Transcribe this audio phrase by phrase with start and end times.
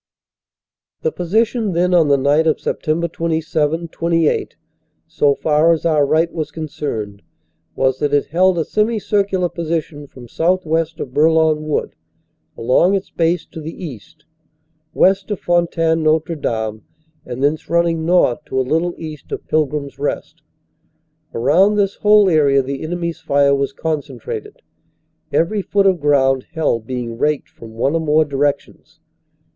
[1.03, 3.11] The position then on the night of Sept.
[3.11, 4.55] 27 28,
[5.05, 7.21] so far as our right was concerned,
[7.75, 11.93] was that it held a semi circular position from southwest of Bourlon Wood,
[12.57, 14.25] along its base to the east,
[14.95, 16.81] west of Fontaine Notre Dame,
[17.23, 20.41] and thence running north to a little east of Pilgrim s Rest.
[21.31, 24.63] Around this whole area the enemy s fire was concentrated,
[25.31, 28.99] every foot of ground held being raked from one or more directions.